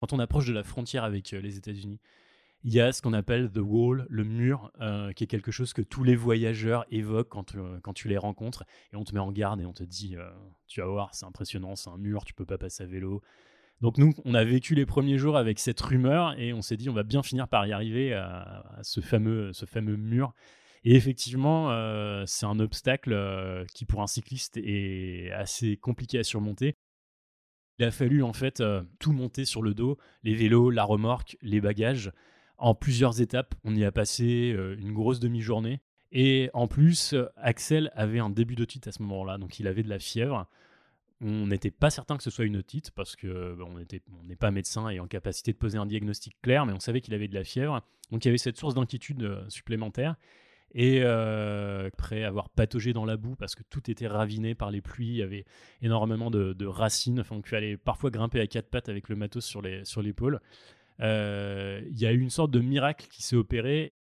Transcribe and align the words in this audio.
Quand 0.00 0.12
on 0.12 0.18
approche 0.18 0.46
de 0.46 0.52
la 0.52 0.62
frontière 0.62 1.04
avec 1.04 1.30
les 1.30 1.56
États-Unis, 1.56 2.00
il 2.62 2.72
y 2.74 2.80
a 2.80 2.92
ce 2.92 3.00
qu'on 3.00 3.12
appelle 3.12 3.50
the 3.50 3.58
wall, 3.58 4.06
le 4.08 4.24
mur, 4.24 4.70
qui 5.16 5.24
est 5.24 5.26
quelque 5.26 5.50
chose 5.50 5.72
que 5.72 5.82
tous 5.82 6.04
les 6.04 6.16
voyageurs 6.16 6.84
évoquent 6.90 7.28
quand, 7.30 7.54
quand 7.82 7.92
tu 7.94 8.08
les 8.08 8.18
rencontres. 8.18 8.64
Et 8.92 8.96
on 8.96 9.04
te 9.04 9.14
met 9.14 9.20
en 9.20 9.32
garde 9.32 9.60
et 9.60 9.66
on 9.66 9.72
te 9.72 9.82
dit, 9.82 10.16
tu 10.66 10.80
vas 10.80 10.86
voir, 10.86 11.14
c'est 11.14 11.24
impressionnant, 11.24 11.74
c'est 11.74 11.88
un 11.88 11.96
mur, 11.96 12.24
tu 12.24 12.34
peux 12.34 12.44
pas 12.44 12.58
passer 12.58 12.82
à 12.82 12.86
vélo. 12.86 13.22
Donc 13.80 13.96
nous, 13.96 14.12
on 14.24 14.34
a 14.34 14.44
vécu 14.44 14.74
les 14.74 14.84
premiers 14.84 15.18
jours 15.18 15.36
avec 15.36 15.58
cette 15.58 15.80
rumeur 15.80 16.38
et 16.38 16.52
on 16.52 16.60
s'est 16.60 16.76
dit, 16.76 16.90
on 16.90 16.94
va 16.94 17.02
bien 17.02 17.22
finir 17.22 17.48
par 17.48 17.66
y 17.66 17.72
arriver 17.72 18.12
à, 18.12 18.78
ce, 18.82 19.00
fameux, 19.00 19.52
ce 19.52 19.64
fameux 19.64 19.96
mur. 19.96 20.34
Et 20.84 20.96
effectivement, 20.96 21.70
euh, 21.70 22.24
c'est 22.26 22.46
un 22.46 22.58
obstacle 22.58 23.12
euh, 23.12 23.64
qui 23.74 23.84
pour 23.84 24.02
un 24.02 24.06
cycliste 24.06 24.58
est 24.58 25.30
assez 25.32 25.76
compliqué 25.76 26.18
à 26.18 26.24
surmonter. 26.24 26.76
Il 27.80 27.84
a 27.84 27.90
fallu 27.90 28.22
en 28.22 28.34
fait 28.34 28.60
euh, 28.60 28.82
tout 28.98 29.12
monter 29.12 29.46
sur 29.46 29.62
le 29.62 29.72
dos, 29.72 29.96
les 30.22 30.34
vélos, 30.34 30.68
la 30.68 30.84
remorque, 30.84 31.38
les 31.40 31.62
bagages, 31.62 32.12
en 32.58 32.74
plusieurs 32.74 33.22
étapes. 33.22 33.54
On 33.64 33.74
y 33.74 33.86
a 33.86 33.90
passé 33.90 34.54
une 34.78 34.92
grosse 34.92 35.18
demi-journée. 35.18 35.80
Et 36.12 36.50
en 36.52 36.66
plus, 36.66 37.14
Axel 37.36 37.90
avait 37.94 38.18
un 38.18 38.28
début 38.28 38.54
d'otite 38.54 38.86
à 38.86 38.92
ce 38.92 39.02
moment-là, 39.02 39.38
donc 39.38 39.58
il 39.60 39.66
avait 39.66 39.82
de 39.82 39.88
la 39.88 39.98
fièvre. 39.98 40.46
On 41.22 41.46
n'était 41.46 41.70
pas 41.70 41.88
certain 41.88 42.18
que 42.18 42.22
ce 42.22 42.28
soit 42.28 42.44
une 42.44 42.58
otite 42.58 42.90
parce 42.90 43.16
que 43.16 43.56
on 43.62 44.24
n'est 44.24 44.36
pas 44.36 44.50
médecin 44.50 44.90
et 44.90 45.00
en 45.00 45.06
capacité 45.06 45.54
de 45.54 45.56
poser 45.56 45.78
un 45.78 45.86
diagnostic 45.86 46.36
clair, 46.42 46.66
mais 46.66 46.74
on 46.74 46.80
savait 46.80 47.00
qu'il 47.00 47.14
avait 47.14 47.28
de 47.28 47.34
la 47.34 47.44
fièvre. 47.44 47.80
Donc 48.10 48.22
il 48.26 48.28
y 48.28 48.30
avait 48.30 48.36
cette 48.36 48.58
source 48.58 48.74
d'inquiétude 48.74 49.46
supplémentaire. 49.48 50.16
Et 50.72 51.00
euh, 51.02 51.88
après 51.88 52.22
avoir 52.22 52.48
pataugé 52.48 52.92
dans 52.92 53.04
la 53.04 53.16
boue 53.16 53.34
parce 53.34 53.54
que 53.54 53.62
tout 53.68 53.90
était 53.90 54.06
raviné 54.06 54.54
par 54.54 54.70
les 54.70 54.80
pluies, 54.80 55.08
il 55.08 55.16
y 55.16 55.22
avait 55.22 55.44
énormément 55.82 56.30
de, 56.30 56.66
racines. 56.66 57.20
Enfin, 57.20 57.40
tu 57.40 57.56
allais 57.56 57.76
parfois 57.76 58.10
grimper 58.10 58.40
à 58.40 58.46
quatre 58.46 58.70
pattes 58.70 58.88
avec 58.88 59.08
le 59.08 59.16
matos 59.16 59.44
sur 59.44 59.62
l'épaule. 59.62 60.40
Sur 60.40 61.06
euh, 61.06 61.80
il 61.90 61.98
y 61.98 62.06
a 62.06 62.12
eu 62.12 62.20
une 62.20 62.30
sorte 62.30 62.50
de 62.50 62.60
miracle 62.60 63.06
qui 63.10 63.22
s'est 63.22 63.36
opéré. 63.36 63.92